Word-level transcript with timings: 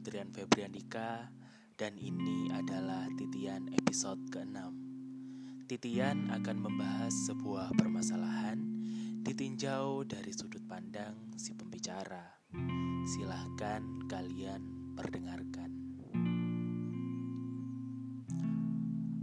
Putrian 0.00 0.32
Febriandika 0.32 1.28
dan 1.76 1.92
ini 2.00 2.48
adalah 2.56 3.04
titian 3.20 3.68
episode 3.68 4.16
ke-6. 4.32 4.56
Titian 5.68 6.32
akan 6.32 6.56
membahas 6.56 7.12
sebuah 7.28 7.76
permasalahan 7.76 8.64
ditinjau 9.20 10.08
dari 10.08 10.32
sudut 10.32 10.64
pandang 10.64 11.36
si 11.36 11.52
pembicara. 11.52 12.32
Silahkan 13.12 14.08
kalian 14.08 14.96
perdengarkan. 14.96 15.68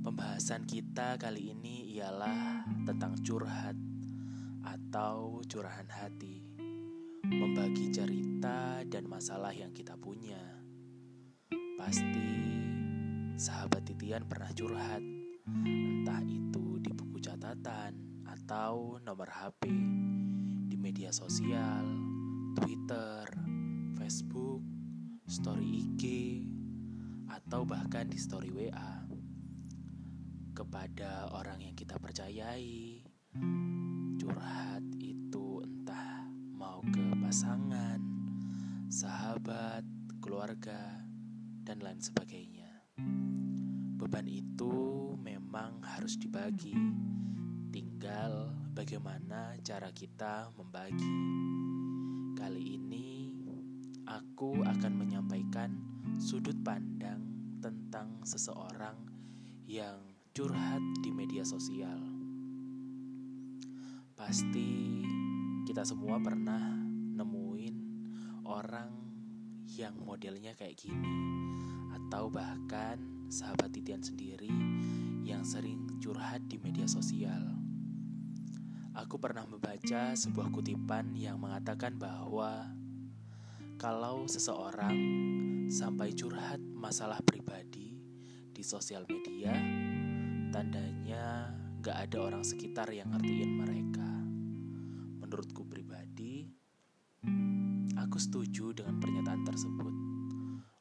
Pembahasan 0.06 0.70
kita 0.70 1.18
kali 1.18 1.58
ini 1.58 1.98
ialah 1.98 2.70
tentang 2.86 3.18
curhat 3.26 3.74
atau 4.62 5.42
curahan 5.42 5.90
hati 5.90 6.46
membagi 7.26 7.90
cerita 7.90 8.86
dan 8.86 9.10
masalah 9.10 9.58
yang 9.58 9.74
kita 9.74 9.98
punya. 9.98 10.57
Pasti 11.78 12.30
sahabat 13.38 13.86
titian 13.86 14.26
pernah 14.26 14.50
curhat, 14.52 15.00
entah 15.46 16.20
itu 16.26 16.82
di 16.84 16.92
buku 16.92 17.22
catatan 17.22 18.26
atau 18.28 18.98
nomor 19.06 19.30
HP, 19.30 19.70
di 20.68 20.76
media 20.76 21.14
sosial, 21.14 21.86
Twitter, 22.58 23.24
Facebook, 23.96 24.66
story 25.30 25.86
IG, 25.86 26.04
atau 27.30 27.64
bahkan 27.64 28.10
di 28.10 28.18
story 28.20 28.50
WA 28.52 29.06
kepada 30.58 31.32
orang 31.32 31.62
yang 31.62 31.78
kita 31.78 32.02
percayai. 32.02 33.06
Curhat 34.18 34.68
pasangan, 37.28 38.00
sahabat, 38.88 39.84
keluarga, 40.24 41.04
dan 41.68 41.84
lain 41.84 42.00
sebagainya. 42.00 42.72
Beban 44.00 44.24
itu 44.24 44.72
memang 45.20 45.84
harus 45.84 46.16
dibagi, 46.16 46.72
tinggal 47.76 48.56
bagaimana 48.72 49.60
cara 49.60 49.92
kita 49.92 50.48
membagi. 50.56 51.12
Kali 52.40 52.80
ini 52.80 53.36
aku 54.08 54.64
akan 54.64 54.94
menyampaikan 54.96 55.76
sudut 56.16 56.56
pandang 56.64 57.20
tentang 57.60 58.24
seseorang 58.24 58.96
yang 59.68 60.00
curhat 60.32 60.80
di 61.04 61.12
media 61.12 61.44
sosial. 61.44 62.00
Pasti 64.16 65.04
kita 65.68 65.84
semua 65.84 66.16
pernah 66.24 66.64
nemuin 67.12 67.76
orang 68.48 68.96
yang 69.76 70.00
modelnya 70.00 70.56
kayak 70.56 70.80
gini 70.80 71.47
atau 72.08 72.32
bahkan 72.32 72.96
sahabat 73.28 73.68
titian 73.76 74.00
sendiri 74.00 74.48
yang 75.28 75.44
sering 75.44 75.84
curhat 76.00 76.40
di 76.48 76.56
media 76.56 76.88
sosial. 76.88 77.52
Aku 78.96 79.20
pernah 79.20 79.44
membaca 79.44 80.16
sebuah 80.16 80.48
kutipan 80.56 81.12
yang 81.20 81.36
mengatakan 81.36 82.00
bahwa 82.00 82.72
kalau 83.76 84.24
seseorang 84.24 84.96
sampai 85.68 86.16
curhat 86.16 86.64
masalah 86.64 87.20
pribadi 87.28 88.00
di 88.56 88.64
sosial 88.64 89.04
media, 89.04 89.52
tandanya 90.56 91.52
gak 91.84 92.08
ada 92.08 92.24
orang 92.24 92.48
sekitar 92.48 92.88
yang 92.96 93.12
ngertiin 93.12 93.52
mereka. 93.52 94.12
Menurutku 95.20 95.68
pribadi, 95.68 96.48
Aku 98.00 98.16
setuju 98.16 98.72
dengan 98.72 98.96
pernyataan 99.04 99.44
tersebut. 99.44 100.07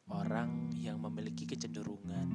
Orang 0.07 0.70
yang 0.79 1.03
memiliki 1.03 1.51
kecenderungan 1.51 2.30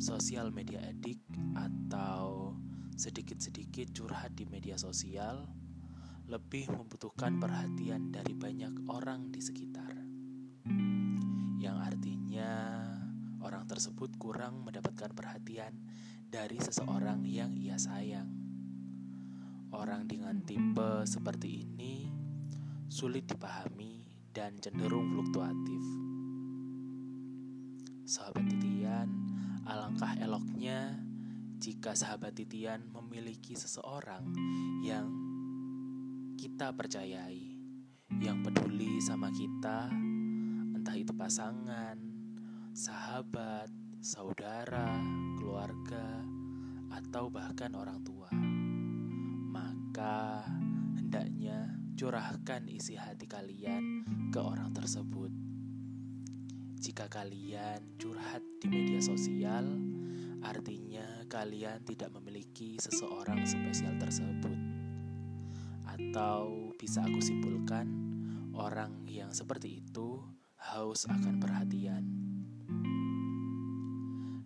sosial 0.00 0.48
media 0.48 0.80
edik 0.88 1.20
atau 1.52 2.56
sedikit-sedikit 2.96 3.92
curhat 3.92 4.32
di 4.32 4.48
media 4.48 4.80
sosial 4.80 5.44
lebih 6.32 6.72
membutuhkan 6.72 7.36
perhatian 7.36 8.08
dari 8.08 8.32
banyak 8.32 8.88
orang 8.88 9.28
di 9.28 9.44
sekitar. 9.44 9.92
Yang 11.60 11.76
artinya 11.84 12.50
orang 13.44 13.68
tersebut 13.68 14.16
kurang 14.16 14.64
mendapatkan 14.64 15.12
perhatian 15.12 15.84
dari 16.32 16.56
seseorang 16.64 17.28
yang 17.28 17.52
ia 17.60 17.76
sayang. 17.76 18.32
Orang 19.68 20.08
dengan 20.08 20.40
tipe 20.48 21.04
seperti 21.04 21.68
ini 21.68 22.08
sulit 22.88 23.28
dipahami 23.28 24.00
dan 24.32 24.56
cenderung 24.64 25.12
fluktuatif. 25.12 26.11
Sahabat 28.12 28.44
titian, 28.44 29.08
alangkah 29.64 30.12
eloknya 30.20 31.00
jika 31.56 31.96
sahabat 31.96 32.36
titian 32.36 32.84
memiliki 32.92 33.56
seseorang 33.56 34.36
yang 34.84 35.08
kita 36.36 36.76
percayai, 36.76 37.56
yang 38.20 38.44
peduli 38.44 39.00
sama 39.00 39.32
kita, 39.32 39.88
entah 40.76 40.92
itu 40.92 41.16
pasangan, 41.16 41.96
sahabat, 42.76 43.72
saudara, 44.04 45.00
keluarga, 45.40 46.20
atau 46.92 47.32
bahkan 47.32 47.72
orang 47.72 48.04
tua. 48.04 48.28
Maka 49.56 50.44
hendaknya 51.00 51.80
curahkan 51.96 52.68
isi 52.68 52.92
hati 52.92 53.24
kalian 53.24 54.04
ke 54.28 54.36
orang 54.36 54.68
tersebut. 54.76 55.51
Jika 56.82 57.06
kalian 57.06 57.94
curhat 57.94 58.42
di 58.58 58.66
media 58.66 58.98
sosial, 58.98 59.62
artinya 60.42 61.22
kalian 61.30 61.78
tidak 61.86 62.10
memiliki 62.10 62.74
seseorang 62.82 63.46
spesial 63.46 63.94
tersebut. 64.02 64.58
Atau 65.86 66.74
bisa 66.74 67.06
aku 67.06 67.22
simpulkan, 67.22 67.86
orang 68.58 69.06
yang 69.06 69.30
seperti 69.30 69.78
itu 69.78 70.26
haus 70.58 71.06
akan 71.06 71.38
perhatian. 71.38 72.02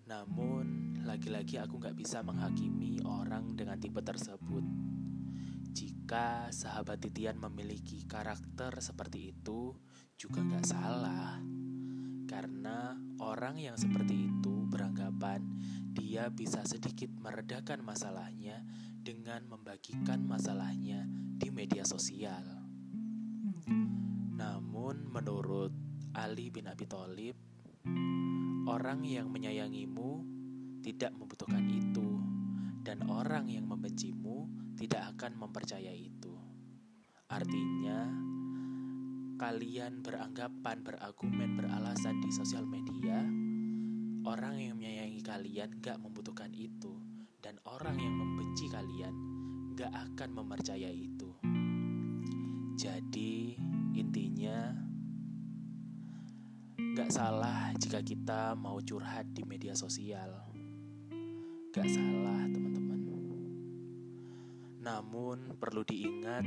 Namun, 0.05 1.01
lagi-lagi 1.09 1.57
aku 1.57 1.81
gak 1.81 1.97
bisa 1.97 2.21
menghakimi 2.21 3.01
orang 3.09 3.57
dengan 3.57 3.81
tipe 3.81 4.05
tersebut 4.05 4.61
jika 5.73 6.53
sahabat 6.53 7.01
titian 7.01 7.41
memiliki 7.41 8.05
karakter 8.05 8.77
seperti 8.81 9.33
itu 9.33 9.73
juga 10.17 10.41
nggak 10.41 10.65
salah. 10.65 11.37
Karena 12.27 12.99
orang 13.23 13.57
yang 13.57 13.79
seperti 13.79 14.29
itu 14.29 14.67
beranggapan 14.67 15.47
dia 15.95 16.29
bisa 16.29 16.61
sedikit 16.67 17.09
meredakan 17.23 17.81
masalahnya 17.87 18.67
dengan 19.01 19.47
membagikan 19.47 20.27
masalahnya 20.27 21.07
di 21.39 21.49
media 21.55 21.87
sosial. 21.87 22.43
Namun 24.37 25.09
menurut 25.09 25.73
Ali 26.13 26.51
bin 26.51 26.67
Abi 26.67 26.85
Thalib, 26.85 27.39
orang 28.67 29.07
yang 29.07 29.31
menyayangimu 29.31 30.27
tidak 30.83 31.15
membutuhkan 31.15 31.65
itu 31.71 32.21
dan 32.83 33.07
orang 33.07 33.51
yang 33.51 33.67
membencimu 33.71 34.47
tidak 34.77 35.17
akan 35.17 35.39
mempercayai 35.39 36.11
itu. 36.13 36.35
Artinya, 37.27 38.07
kalian 39.37 40.01
beranggapan, 40.01 40.81
berargumen, 40.81 41.61
beralasan 41.61 42.25
di 42.25 42.33
sosial 42.33 42.65
media, 42.65 43.21
orang 44.25 44.57
yang 44.57 44.81
menyayangi 44.81 45.21
kalian 45.21 45.77
gak 45.85 46.01
membutuhkan 46.01 46.49
itu, 46.57 46.97
dan 47.45 47.61
orang 47.69 48.01
yang 48.01 48.17
membenci 48.17 48.67
kalian 48.73 49.13
gak 49.77 49.93
akan 49.93 50.41
mempercayai 50.41 50.97
itu. 50.97 51.31
Jadi, 52.81 53.61
intinya, 53.93 54.73
gak 56.97 57.13
salah 57.13 57.77
jika 57.77 58.01
kita 58.01 58.57
mau 58.57 58.81
curhat 58.81 59.29
di 59.37 59.45
media 59.45 59.77
sosial. 59.77 60.33
Gak 61.77 61.89
salah, 61.93 62.41
teman-teman. 62.49 62.66
Namun, 64.87 65.59
perlu 65.59 65.83
diingat, 65.83 66.47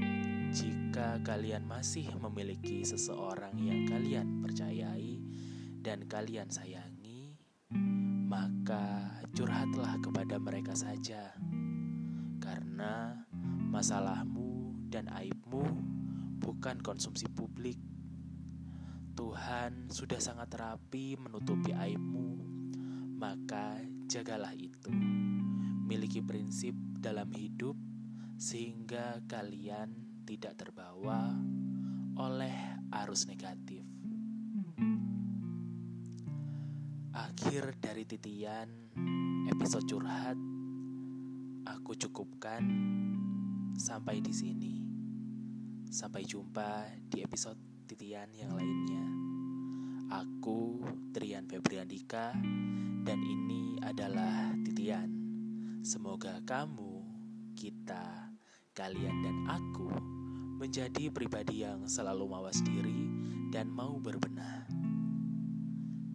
jika 0.55 1.19
kalian 1.27 1.67
masih 1.67 2.07
memiliki 2.23 2.87
seseorang 2.87 3.51
yang 3.59 3.83
kalian 3.83 4.39
percayai 4.39 5.19
dan 5.83 6.07
kalian 6.07 6.47
sayangi, 6.47 7.35
maka 8.31 9.11
curhatlah 9.35 9.99
kepada 9.99 10.39
mereka 10.39 10.71
saja, 10.71 11.35
karena 12.39 13.27
masalahmu 13.75 14.71
dan 14.87 15.11
aibmu 15.11 15.67
bukan 16.39 16.79
konsumsi 16.79 17.27
publik. 17.27 17.75
Tuhan 19.19 19.91
sudah 19.91 20.23
sangat 20.23 20.55
rapi 20.55 21.19
menutupi 21.19 21.75
aibmu, 21.75 22.39
maka 23.19 23.83
jagalah 24.07 24.55
itu. 24.55 24.95
Miliki 25.83 26.23
prinsip 26.23 26.71
dalam 27.03 27.27
hidup 27.35 27.88
sehingga 28.39 29.19
kalian 29.27 30.23
tidak 30.23 30.55
terbawa 30.55 31.35
oleh 32.15 32.79
arus 33.03 33.27
negatif. 33.27 33.83
Akhir 37.11 37.75
dari 37.83 38.07
titian 38.07 38.95
episode 39.51 39.83
curhat, 39.91 40.39
aku 41.67 41.99
cukupkan 41.99 42.63
sampai 43.75 44.23
di 44.23 44.31
sini. 44.31 44.75
Sampai 45.91 46.23
jumpa 46.23 46.87
di 47.11 47.19
episode 47.19 47.59
titian 47.91 48.31
yang 48.39 48.55
lainnya. 48.55 49.03
Aku 50.15 50.79
Trian 51.11 51.43
Febriandika 51.43 52.31
dan 53.03 53.19
ini 53.19 53.83
adalah 53.83 54.55
titian. 54.63 55.11
Semoga 55.83 56.39
kamu, 56.47 57.03
kita, 57.57 58.28
kalian 58.79 59.19
dan 59.19 59.37
aku 59.43 59.91
menjadi 60.55 61.11
pribadi 61.11 61.67
yang 61.67 61.83
selalu 61.83 62.31
mawas 62.31 62.63
diri 62.63 63.11
dan 63.51 63.67
mau 63.67 63.99
berbenah. 63.99 64.71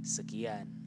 Sekian. 0.00 0.83